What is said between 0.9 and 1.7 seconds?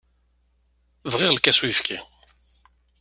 Bɣiɣ lkas n